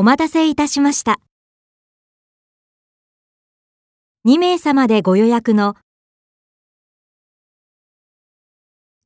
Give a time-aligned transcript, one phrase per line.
[0.00, 1.18] お待たせいたしました。
[4.28, 5.74] 2名様でご予約の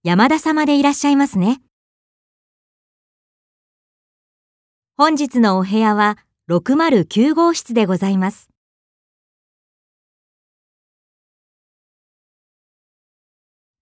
[0.02, 1.62] 山田様でいらっしゃいますね。
[4.98, 6.18] 本日のお部屋は
[6.50, 8.50] 609号室でございます。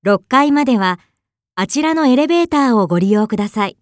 [0.06, 1.00] 6階までは
[1.56, 3.79] あちらのエレベーターをご利用ください。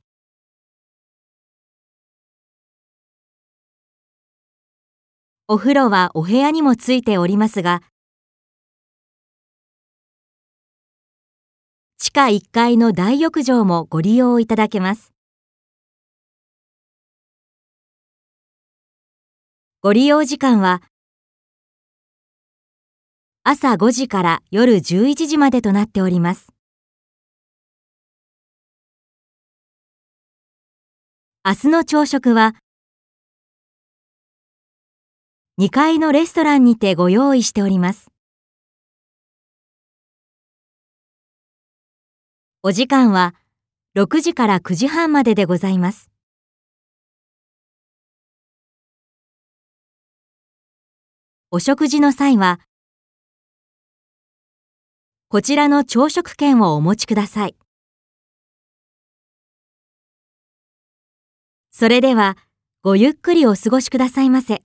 [5.51, 7.81] お風呂はお部屋にもついておりますが、
[11.97, 15.15] 地下1階の大浴場もご利用いただけます。
[19.81, 20.83] ご利用時間は
[23.43, 26.53] 朝5時から夜11時までとなっております。
[31.43, 32.55] 明日の朝食は
[35.61, 38.13] 2階のレストランにてご用意しております。
[42.63, 43.35] お時間は
[43.97, 46.13] 6時から9時半まででございます。
[51.51, 52.61] お食事の際は、
[55.27, 57.57] こちらの朝食券をお持ちください。
[61.73, 62.37] それでは、
[62.85, 64.63] ごゆっくりお過ごしくださいませ。